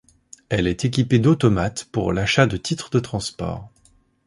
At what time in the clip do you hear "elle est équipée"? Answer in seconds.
0.49-1.19